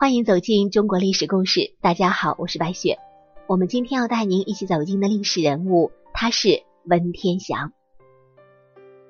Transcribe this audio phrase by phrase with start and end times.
[0.00, 1.74] 欢迎走进中国历史故事。
[1.80, 3.00] 大家好，我是白雪。
[3.48, 7.72] 我们今天要带您一起走进的历史人物，他是文天祥。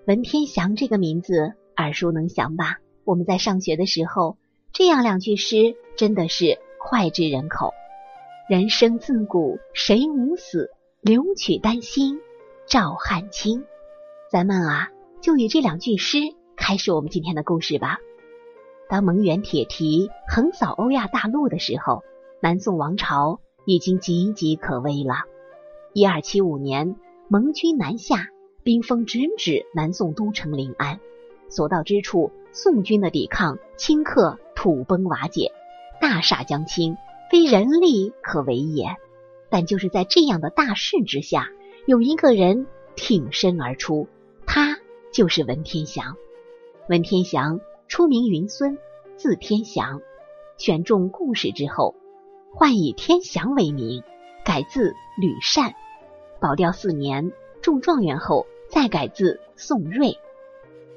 [0.06, 2.78] 文天祥这个名字耳熟能详吧？
[3.04, 4.38] 我们在上学的时候，
[4.72, 7.74] 这样两句诗真的是脍炙人口。
[8.48, 10.70] 人生自古谁无死，
[11.02, 12.18] 留取丹心
[12.66, 13.62] 照汗青。
[14.32, 14.88] 咱们啊，
[15.20, 16.18] 就以这两句诗
[16.56, 17.98] 开始我们今天的故事吧。
[18.88, 22.02] 当蒙元铁蹄横扫欧亚大陆的时候，
[22.40, 25.24] 南宋王朝已经岌岌可危了。
[25.92, 26.96] 一二七五年，
[27.28, 28.28] 蒙军南下，
[28.62, 31.00] 兵锋直指南宋都城临安，
[31.50, 35.52] 所到之处，宋军的抵抗顷刻土崩瓦解，
[36.00, 36.96] 大厦将倾，
[37.30, 38.96] 非人力可为也。
[39.50, 41.50] 但就是在这样的大势之下，
[41.84, 44.08] 有一个人挺身而出，
[44.46, 44.78] 他
[45.12, 46.16] 就是文天祥。
[46.88, 47.60] 文天祥。
[47.88, 48.78] 初名云孙，
[49.16, 50.02] 字天祥，
[50.58, 51.94] 选中故事之后，
[52.54, 54.02] 换以天祥为名，
[54.44, 55.74] 改字吕善。
[56.38, 60.18] 保钓四年，中状元后，再改字宋瑞。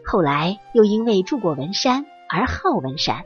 [0.03, 3.23] 后来又因为住过文山而号文山。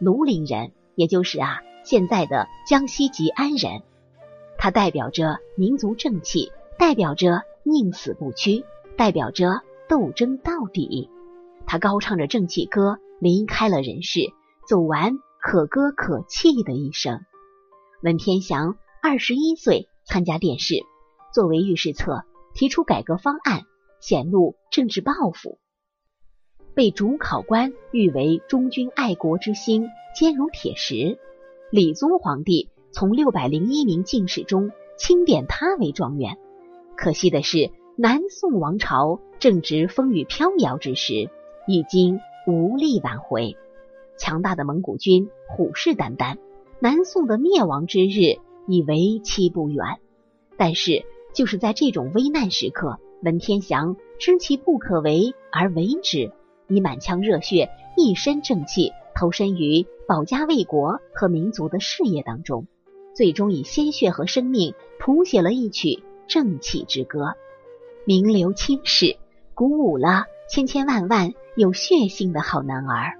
[0.00, 3.82] 庐陵人，也就是啊现在的江西吉安人。
[4.58, 8.64] 他代表着民族正气，代表着宁死不屈，
[8.96, 11.08] 代表着斗争到底。
[11.68, 14.20] 他高唱着正气歌，离开了人世，
[14.66, 17.20] 走完可歌可泣的一生。
[18.02, 20.76] 文天祥二十一岁参加殿试，
[21.34, 22.24] 作为御史册，
[22.54, 23.64] 提出改革方案，
[24.00, 25.58] 显露政治抱负，
[26.74, 31.18] 被主考官誉为忠君爱国之心坚如铁石。
[31.70, 36.38] 理宗皇帝从六百零一名进士中钦点他为状元。
[36.96, 41.28] 可惜的是，南宋王朝正值风雨飘摇之时。
[41.68, 43.54] 已经无力挽回，
[44.16, 46.38] 强大的蒙古军虎视眈眈，
[46.80, 49.84] 南宋的灭亡之日已为期不远。
[50.56, 56.32] 但是，就是在这种危难时刻，文天祥知其不可为而为之，
[56.68, 57.68] 以满腔热血、
[57.98, 62.66] 一身正气投身于保家卫国和民族的事业当中，
[63.14, 67.34] 最终以鲜血和生命谱写了一曲正气之歌，
[68.06, 69.18] 名留青史，
[69.52, 71.34] 鼓舞了千千万万。
[71.58, 73.18] 有血性的好男儿。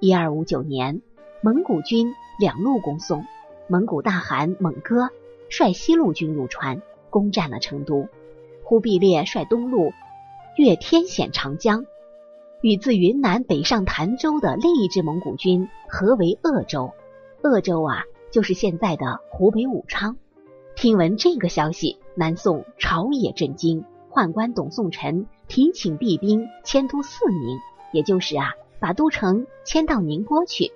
[0.00, 1.02] 一二五九年，
[1.40, 3.24] 蒙古军两路攻宋，
[3.68, 5.10] 蒙古大汗蒙哥
[5.48, 8.08] 率西路军入川，攻占了成都。
[8.64, 9.92] 忽必烈率东路
[10.56, 11.86] 越天险长江，
[12.60, 16.92] 与自云南北上潭州的另一支蒙古军合围鄂州。
[17.40, 20.16] 鄂州啊，就是现在的湖北武昌。
[20.74, 23.84] 听闻这个消息，南宋朝野震惊。
[24.14, 27.58] 宦官董宋臣提请帝兵迁都四宁，
[27.92, 30.70] 也就是啊，把都城迁到宁波去，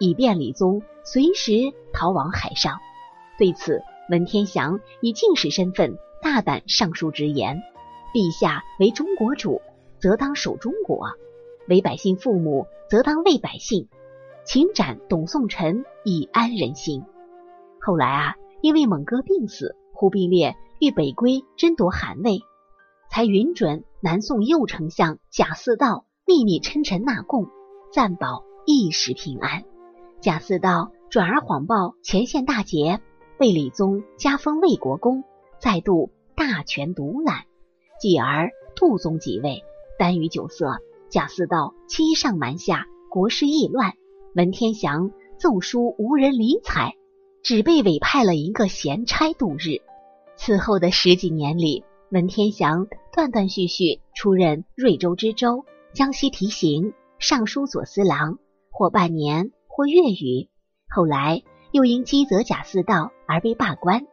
[0.00, 1.52] 以便李宗随时
[1.92, 2.80] 逃往海上。
[3.38, 3.80] 对此，
[4.10, 7.62] 文天祥以进士身份大胆上书直言
[8.12, 9.62] ：“陛下为中国主，
[10.00, 10.98] 则当守中国；
[11.68, 13.86] 为百姓父母，则当为百姓。
[14.44, 17.04] 请斩董宋臣，以安人心。”
[17.80, 22.42] 后来啊，因为蒙哥病死，忽必烈欲北归争夺汗位。
[23.10, 27.48] 才允准南宋右丞相贾似道秘密称臣纳贡，
[27.92, 29.64] 暂保一时平安。
[30.20, 33.00] 贾似道转而谎报前线大捷，
[33.36, 35.24] 被李宗加封魏国公，
[35.58, 37.46] 再度大权独揽。
[38.00, 39.64] 继而杜宗即位，
[39.98, 40.78] 耽于酒色，
[41.08, 43.94] 贾似道欺上瞒下，国事易乱。
[44.36, 46.94] 文天祥奏书无人理睬，
[47.42, 49.82] 只被委派了一个闲差度日。
[50.36, 51.82] 此后的十几年里。
[52.10, 58.38] 文天祥断断续续出任瑞州知州、江西提刑、尚书左司郎，
[58.72, 60.48] 或半年，或月余。
[60.88, 64.08] 后来又因积责贾似道而被罢官。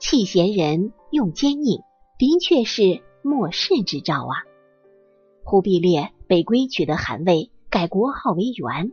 [0.00, 1.82] 弃贤人用奸佞，
[2.18, 4.42] 的确是末世之兆啊！
[5.44, 8.90] 忽必烈北归取得汗位，改国号为元。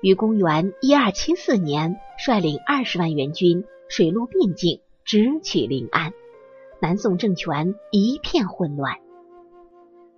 [0.00, 6.14] 于公元一二七四年，率领二十万援军，水陆并进，直取临安。
[6.80, 8.98] 南宋政权一片混乱，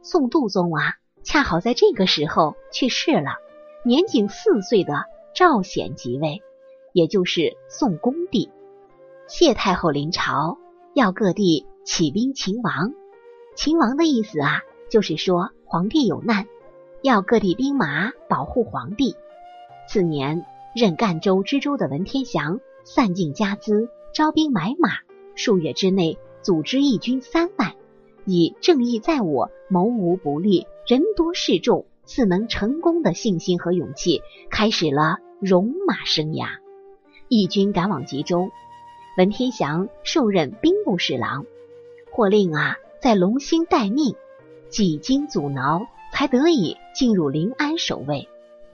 [0.02, 3.36] 宋度宗啊，恰好在这个时候去世了。
[3.82, 5.04] 年仅四岁的
[5.34, 6.42] 赵显即位，
[6.92, 8.50] 也就是宋恭帝。
[9.26, 10.58] 谢太后临朝，
[10.92, 12.92] 要各地起兵勤王。
[13.56, 14.60] 勤王的意思啊，
[14.90, 16.46] 就是说皇帝有难，
[17.00, 19.16] 要各地兵马保护皇帝。
[19.88, 20.44] 次年，
[20.76, 24.90] 任赣州知州的文天祥散尽家资，招兵买马，
[25.36, 26.18] 数月之内。
[26.42, 27.74] 组织义军三万，
[28.24, 36.46] 以正义在我，谋无不利，人多势众，自能成功的信心和勇气，开始了戎马生涯。
[37.28, 38.50] 义军赶往吉州，
[39.18, 41.44] 文天祥受任兵部侍郎，
[42.10, 44.14] 获令啊在龙兴待命，
[44.70, 48.28] 几经阻挠，才得以进入临安守卫。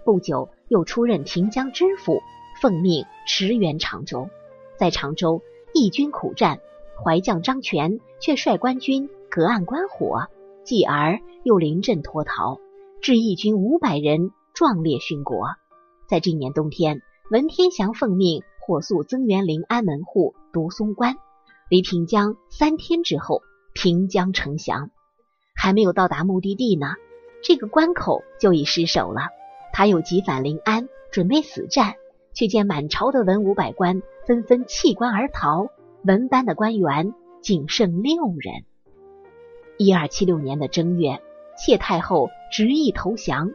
[0.05, 2.23] 不久又出任平江知府，
[2.63, 4.31] 奉命驰援常州。
[4.79, 5.43] 在常州，
[5.75, 6.61] 义军苦战，
[7.05, 10.27] 淮将张全却率官军隔岸观火，
[10.65, 12.59] 继而又临阵脱逃，
[13.01, 15.49] 致义军五百人壮烈殉国。
[16.09, 17.03] 在这年冬天。
[17.29, 21.17] 文天祥奉命火速增援临安门户独松关，
[21.69, 23.43] 离平江三天之后，
[23.75, 24.91] 平江城降。
[25.57, 26.87] 还没有到达目的地呢，
[27.43, 29.23] 这个关口就已失守了。
[29.73, 31.95] 他又急返临安，准备死战，
[32.33, 35.67] 却见满朝的文武百官纷纷弃官而逃，
[36.07, 38.63] 文班的官员仅剩六人。
[39.77, 41.21] 一二七六年的正月，
[41.59, 43.51] 谢太后执意投降。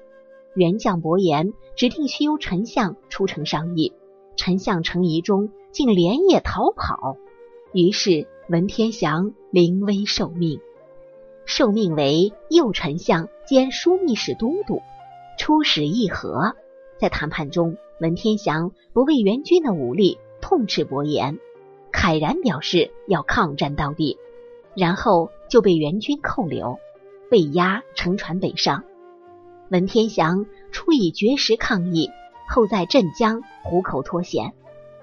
[0.54, 3.94] 元将伯颜指定须由丞相出城商议，
[4.36, 7.16] 丞相程颐中竟连夜逃跑，
[7.72, 10.60] 于是文天祥临危受命，
[11.46, 14.82] 受命为右丞相兼枢密使都督，
[15.40, 16.54] 出使议和。
[16.98, 21.40] 在谈判中，文天祥不畏元军的武力，痛斥伯颜，
[21.92, 24.18] 慨然表示要抗战到底，
[24.76, 26.80] 然后就被元军扣留，
[27.30, 28.84] 被押乘船北上。
[29.70, 32.10] 文天祥初以绝食抗议，
[32.50, 34.54] 后在镇江虎口脱险。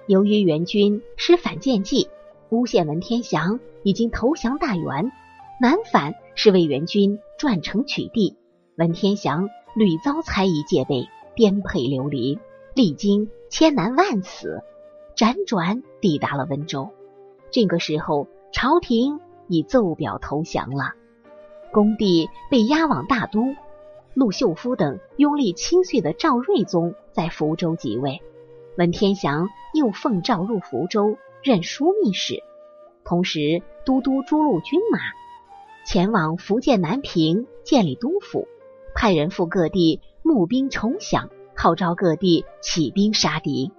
[0.07, 2.09] 由于元军施反间计，
[2.49, 5.13] 诬陷文天祥已经投降大元，
[5.61, 8.37] 南返是为元军转城取地。
[8.77, 12.39] 文天祥屡遭猜疑戒备，颠沛流离，
[12.75, 14.63] 历经千难万死，
[15.19, 16.91] 辗转抵达了温州。
[17.51, 19.19] 这个时候，朝廷
[19.49, 20.93] 已奏表投降了，
[21.73, 23.41] 恭帝被押往大都。
[24.15, 28.23] 陆秀夫等拥立七岁的赵睿宗在福州即位，
[28.77, 32.41] 文天祥又奉诏入福州任枢密使，
[33.03, 35.01] 同时都督诸路军马，
[35.85, 38.47] 前往福建南平建立督府，
[38.95, 43.73] 派人赴各地募兵重饷，号召各地起兵杀敌。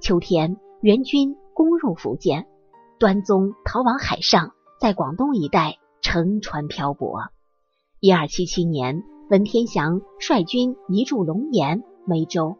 [0.00, 2.48] 秋天，元军攻入福建，
[2.98, 4.50] 端宗逃往海上，
[4.80, 7.30] 在广东一带乘船漂泊。
[8.00, 9.04] 一二七七年。
[9.30, 12.58] 文天祥率军移驻龙岩、梅州，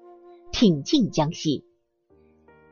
[0.53, 1.67] 挺进江西，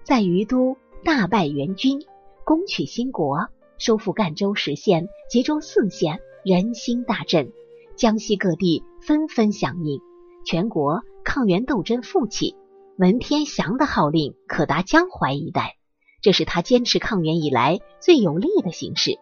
[0.04, 2.00] 在于都大败元军，
[2.46, 7.52] 攻取新国，收复赣州十县、吉州四县，人心大振，
[7.94, 10.00] 江西各地纷纷响应，
[10.46, 12.56] 全国抗元斗争复起。
[13.00, 15.78] 文天祥的号令可达江淮一带，
[16.20, 19.18] 这是他坚持抗元以来最有力的形式。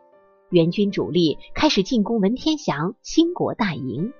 [0.50, 4.12] 元军主力开始进攻文天祥兴国大营。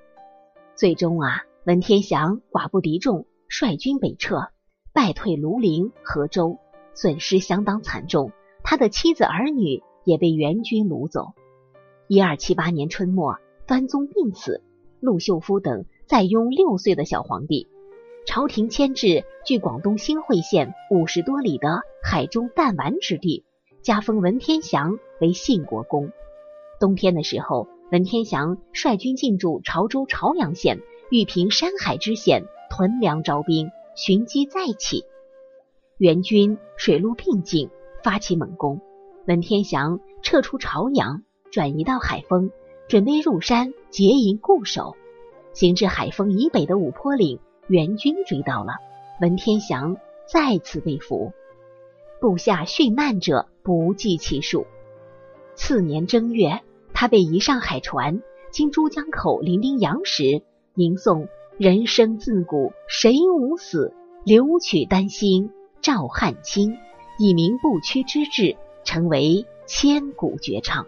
[0.77, 4.53] 最终啊，文天祥寡不敌众，率军北撤，
[4.93, 6.61] 败退庐陵、河州，
[6.95, 8.31] 损失相当惨重。
[8.63, 11.33] 他的妻子儿女也被元军掳走。
[12.07, 14.63] 一二七八年春末，端宗病死，
[15.01, 17.67] 陆秀夫等再拥六岁的小皇帝。
[18.29, 23.43] 朝廷迁至距广东新会县五十多里的海中弹丸之地，
[23.81, 26.13] 加封文天祥为信国公。
[26.79, 27.67] 冬天的时候。
[27.91, 35.05] 文天祥率军进驻潮州潮阳县，欲平山海之险，屯粮招兵，寻机再起。
[35.97, 37.71] 元军水陆并进，
[38.05, 38.83] 发起猛攻。
[39.27, 42.51] 文天祥撤出潮阳，转移到海丰，
[42.89, 44.95] 准备入山结营固守。
[45.55, 48.73] 行至海丰以北的五坡岭，元军追到了，
[49.21, 49.97] 文天祥
[50.27, 51.33] 再次被俘，
[52.21, 54.67] 部下殉难者不计其数。
[55.55, 56.61] 次年正月。
[57.01, 60.43] 他被移上海船，经珠江口伶仃洋时，
[60.75, 63.95] 吟诵“人生自古谁无死，
[64.25, 66.77] 留取丹心照汗青”，
[67.21, 70.87] 以明不屈之志，成为千古绝唱。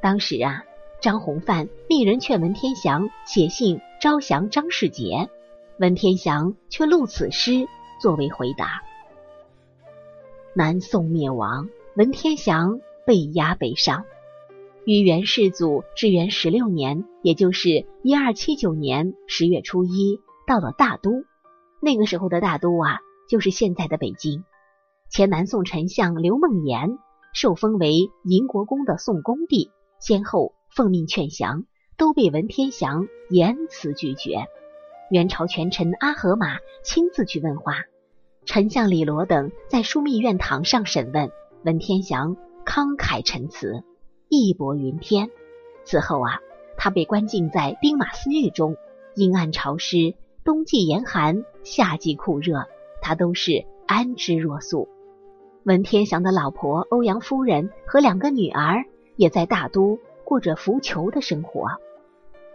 [0.00, 0.62] 当时啊，
[1.00, 5.28] 张弘范命人劝文天祥写信招降张世杰，
[5.78, 7.68] 文天祥却录此诗
[8.00, 8.82] 作为回答。
[10.54, 14.04] 南宋灭亡，文天祥被押北上。
[14.86, 21.10] 于元世祖至元十六年，也就是一二七九年十月初一，到了大都。
[21.82, 24.44] 那个时候的大都啊，就是现在的北京。
[25.10, 26.96] 前南宋丞相刘梦岩
[27.34, 31.64] 受封为宁国公的宋恭帝，先后奉命劝降，
[31.98, 34.46] 都被文天祥严词拒绝。
[35.10, 37.84] 元朝权臣阿合马亲自去问话，
[38.44, 41.30] 丞相李罗等在枢密院堂上审问
[41.64, 43.84] 文天祥，慷慨陈词。
[44.28, 45.30] 义薄云天。
[45.84, 46.40] 此后啊，
[46.76, 48.76] 他被关禁在兵马司狱中，
[49.14, 52.66] 阴暗潮湿，冬季严寒，夏季酷热。
[53.00, 54.88] 他都是安之若素。
[55.62, 58.84] 文天祥的老婆欧阳夫人和两个女儿
[59.14, 61.68] 也在大都过着浮囚的生活。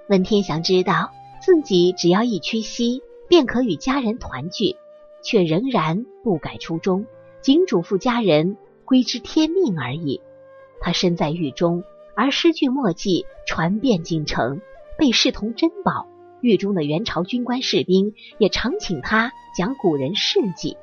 [0.10, 1.12] 文天祥知道
[1.42, 4.76] 自己只要一屈膝，便可与家人团聚，
[5.24, 7.08] 却仍然不改初衷，
[7.42, 10.22] 仅嘱咐家人归之天命而已。
[10.80, 11.84] 他身在狱中，
[12.16, 14.62] 而诗句墨迹传遍京城，
[14.98, 16.08] 被视同珍宝。
[16.42, 20.78] 狱中的元朝军官士兵也常请他讲古人事迹。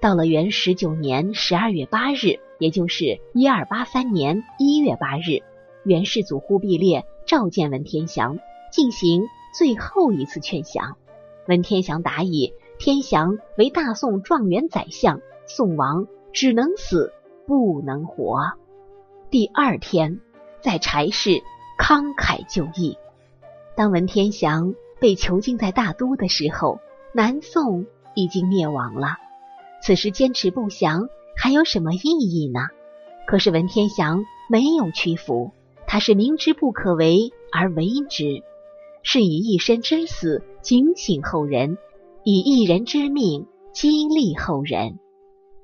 [0.00, 5.42] 到了元十九年十二月八日，也就是一二八三年一月八日，
[5.84, 8.38] 元世祖忽必烈召见文天祥，
[8.74, 10.96] 进行最后一次劝降。
[11.46, 17.12] 文天祥答以：“天祥为大宋状元宰相，宋王只能死，
[17.46, 18.40] 不能活。”
[19.30, 20.18] 第二天，
[20.60, 21.40] 在柴市
[21.78, 22.98] 慷慨就义。
[23.76, 26.80] 当文天祥被囚禁在大都的时候，
[27.12, 29.18] 南宋已经灭亡了。
[29.84, 32.58] 此时坚持不降还有什么意义呢？
[33.24, 35.52] 可是文天祥没有屈服，
[35.86, 38.42] 他是明知不可为而为之，
[39.04, 41.78] 是以一身之死警醒后人，
[42.24, 44.98] 以一人之命激励后人。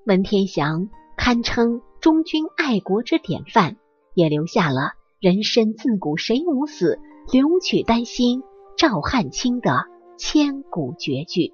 [0.07, 3.77] 文天祥堪称忠君爱国之典范，
[4.15, 7.01] 也留下了“人生自古谁无死”。
[7.31, 8.43] 留取丹心
[8.77, 9.85] 照汗青的
[10.19, 11.53] 千古绝句，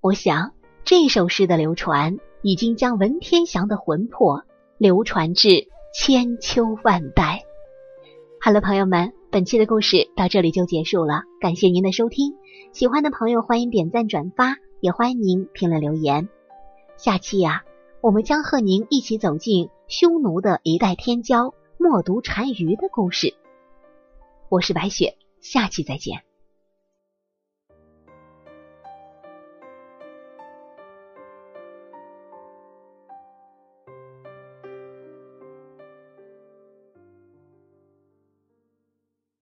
[0.00, 0.52] 我想
[0.82, 4.44] 这首诗的流传已经将文天祥的魂魄
[4.78, 7.42] 流传至千秋万代。
[8.44, 12.34] 好了，朋友们，本期的故事到这里就结束了，感谢您的收听。
[12.72, 16.28] 喜欢的朋友欢迎点赞转发，也欢迎您评论留言。
[16.98, 17.64] 下期呀，
[18.02, 23.32] 我们将和您一起走进匈奴的一代天骄冒毒单于的故事。
[24.50, 26.23] 我是白雪，下期再见。